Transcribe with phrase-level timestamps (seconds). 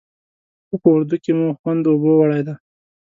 [0.67, 2.55] خو په اردو کې مو خوند اوبو وړی دی.